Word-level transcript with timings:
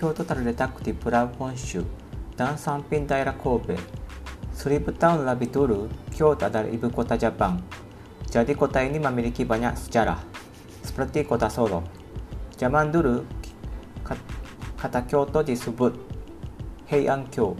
Kyoto 0.00 0.24
terletak 0.24 0.80
di 0.80 0.96
Pulau 0.96 1.28
Honshu 1.36 1.84
dan 2.32 2.56
samping 2.56 3.04
daerah 3.04 3.36
Kobe. 3.36 3.76
Seribu 4.56 4.96
tahun 4.96 5.28
lebih 5.28 5.52
dulu, 5.52 5.92
Kyoto 6.08 6.48
adalah 6.48 6.72
ibu 6.72 6.88
kota 6.88 7.20
Jepang. 7.20 7.60
Jadi 8.24 8.56
kota 8.56 8.80
ini 8.80 8.96
memiliki 8.96 9.44
banyak 9.44 9.76
sejarah, 9.76 10.16
seperti 10.80 11.28
kota 11.28 11.52
Solo. 11.52 11.84
Zaman 12.56 12.88
dulu, 12.88 13.20
kata 14.80 15.04
Kyoto 15.04 15.44
disebut 15.44 15.92
Heian 16.88 17.28
Kyo. 17.28 17.52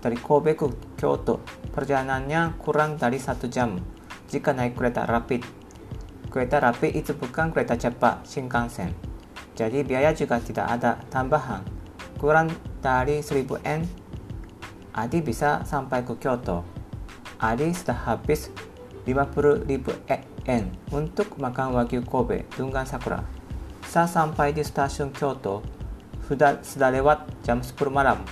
Dari 0.00 0.16
Kobe 0.16 0.56
ke 0.56 0.96
Kyoto, 0.96 1.44
perjalanannya 1.76 2.56
kurang 2.56 2.96
dari 2.96 3.20
satu 3.20 3.52
jam 3.52 3.76
jika 4.32 4.56
naik 4.56 4.80
kereta 4.80 5.04
rapid. 5.04 5.44
Kereta 6.32 6.56
rapid 6.56 6.96
itu 6.96 7.12
bukan 7.12 7.52
kereta 7.52 7.76
cepat 7.76 8.24
Shinkansen. 8.24 8.96
Jadi 9.52 9.84
biaya 9.84 10.16
juga 10.16 10.40
tidak 10.40 10.64
ada 10.72 10.96
tambahan. 11.12 11.81
Kurang 12.22 12.54
dari 12.78 13.18
1000 13.18 13.66
yen 13.66 13.82
Adi 14.94 15.18
bisa 15.18 15.66
sampai 15.66 16.06
ke 16.06 16.14
Kyoto. 16.22 16.62
Adi 17.42 17.74
sudah 17.74 17.98
habis 18.06 18.46
50 19.02 19.66
ribu 19.66 19.90
yen 20.46 20.70
untuk 20.94 21.34
makan 21.42 21.74
wagyu 21.74 22.06
Kobe 22.06 22.46
dengan 22.54 22.86
sakura. 22.86 23.26
Saya 23.82 24.06
sampai 24.06 24.54
di 24.54 24.62
stasiun 24.62 25.10
Kyoto 25.10 25.66
sudah, 26.30 26.62
sudah 26.62 26.94
lewat 26.94 27.26
jam 27.42 27.58
10 27.58 27.74
malam. 27.90 28.22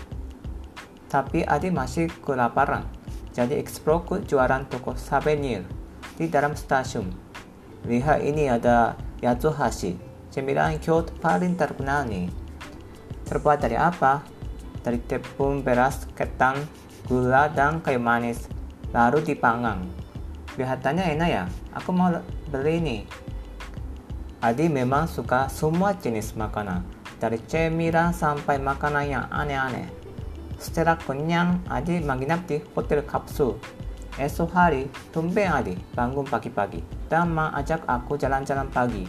Tapi 1.10 1.42
Adi 1.42 1.74
masih 1.74 2.06
kelaparan, 2.22 2.86
jadi 3.34 3.58
explore 3.58 4.06
ke 4.06 4.16
jualan 4.22 4.70
toko 4.70 4.94
souvenir 4.94 5.66
di 6.14 6.30
dalam 6.30 6.54
stasiun. 6.54 7.10
Lihat 7.90 8.22
ini 8.22 8.46
ada 8.46 8.94
Yatsuhashi, 9.18 9.98
cemilan 10.30 10.78
Kyoto 10.78 11.10
paling 11.18 11.58
terkenal 11.58 12.06
nih. 12.06 12.30
Terbuat 13.30 13.62
dari 13.62 13.78
apa? 13.78 14.40
dari 14.80 14.98
tepung 15.04 15.60
beras, 15.60 16.08
ketan, 16.16 16.56
gula, 17.04 17.52
dan 17.52 17.84
kayu 17.84 18.00
manis, 18.00 18.48
lalu 18.96 19.20
dipanggang. 19.20 19.84
Kelihatannya 20.56 21.16
enak 21.16 21.28
ya, 21.28 21.44
aku 21.72 21.90
mau 21.92 22.10
beli 22.48 22.80
ini. 22.80 22.98
Adi 24.40 24.72
memang 24.72 25.04
suka 25.04 25.52
semua 25.52 25.92
jenis 25.92 26.32
makanan, 26.32 26.80
dari 27.20 27.36
cemilan 27.44 28.16
sampai 28.16 28.56
makanan 28.56 29.04
yang 29.04 29.24
aneh-aneh. 29.28 29.88
Setelah 30.56 30.96
kenyang, 30.96 31.60
Adi 31.68 32.00
menginap 32.00 32.48
di 32.48 32.60
hotel 32.72 33.04
kapsul. 33.04 33.56
Esok 34.16 34.52
hari, 34.52 34.88
tumben 35.12 35.48
Adi 35.48 35.76
bangun 35.96 36.24
pagi-pagi 36.28 36.84
dan 37.08 37.32
mengajak 37.32 37.84
aku 37.88 38.16
jalan-jalan 38.20 38.68
pagi. 38.68 39.04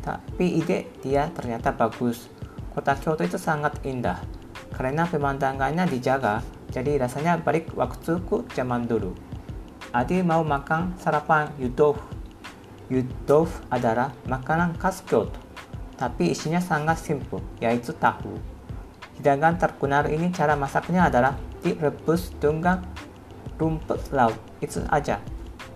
Tapi 0.00 0.64
ide 0.64 0.88
dia 1.04 1.28
ternyata 1.32 1.72
bagus. 1.76 2.39
Kota 2.70 2.94
Kyoto 2.94 3.26
itu 3.26 3.34
sangat 3.34 3.82
indah 3.82 4.22
karena 4.70 5.02
pemandangannya 5.04 5.84
dijaga, 5.90 6.40
jadi 6.70 7.02
rasanya 7.02 7.42
balik 7.42 7.74
waktu 7.74 8.22
ke 8.22 8.46
zaman 8.54 8.86
dulu. 8.86 9.12
Adi 9.90 10.22
mau 10.22 10.46
makan 10.46 10.94
sarapan 11.02 11.50
yudov. 11.58 11.98
Yudov 12.86 13.50
adalah 13.74 14.14
makanan 14.30 14.78
khas 14.78 15.02
Kyoto, 15.02 15.34
tapi 15.98 16.30
isinya 16.30 16.62
sangat 16.62 17.02
simpel, 17.02 17.42
yaitu 17.58 17.90
tahu. 17.92 18.38
Hidangan 19.18 19.58
terkenal 19.60 20.08
ini 20.08 20.30
cara 20.32 20.56
masaknya 20.56 21.10
adalah 21.10 21.36
direbus 21.60 22.32
dengan 22.40 22.86
rumput 23.60 24.14
laut. 24.16 24.38
Itu 24.64 24.80
aja. 24.88 25.20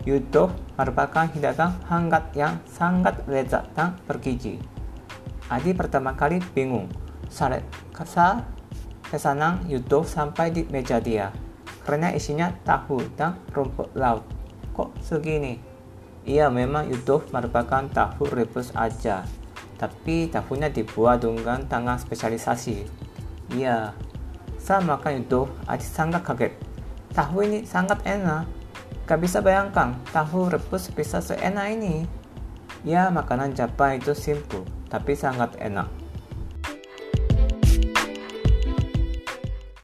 Yudov 0.08 0.54
merupakan 0.80 1.28
hidangan 1.28 1.76
hangat 1.90 2.24
yang 2.32 2.56
sangat 2.64 3.20
lezat 3.28 3.68
dan 3.76 4.00
bergizi. 4.08 4.73
Adi 5.52 5.76
pertama 5.76 6.16
kali 6.16 6.40
bingung. 6.56 6.88
Saat, 7.28 7.64
pesanan 9.12 9.60
YouTube 9.68 10.08
sampai 10.08 10.48
di 10.48 10.64
meja 10.72 10.96
dia 10.98 11.28
karena 11.84 12.10
isinya 12.16 12.48
tahu 12.64 13.04
dan 13.14 13.36
rumput 13.52 13.92
laut. 13.92 14.24
Kok 14.72 14.96
segini? 15.04 15.60
Iya 16.24 16.48
memang 16.48 16.88
YouTube 16.88 17.28
merupakan 17.28 17.84
tahu 17.92 18.24
rebus 18.32 18.72
aja, 18.72 19.28
tapi 19.76 20.32
tahunya 20.32 20.72
dibuat 20.72 21.20
dengan 21.20 21.68
tangan 21.68 22.00
spesialisasi. 22.00 22.88
Iya, 23.52 23.92
saya 24.56 24.80
makan 24.80 25.20
YouTube 25.20 25.52
aja 25.68 25.84
sangat 25.84 26.24
kaget. 26.24 26.56
Tahu 27.12 27.44
ini 27.44 27.68
sangat 27.68 28.00
enak. 28.08 28.48
Gak 29.04 29.20
bisa 29.20 29.44
bayangkan 29.44 29.92
tahu 30.16 30.48
rebus 30.48 30.88
bisa 30.88 31.20
seenak 31.20 31.76
ini. 31.76 32.08
Ya, 32.84 33.08
makanan 33.08 33.56
Jepang 33.56 33.96
itu 33.96 34.12
simple, 34.12 34.68
tapi 34.92 35.16
sangat 35.16 35.56
enak. 35.56 36.03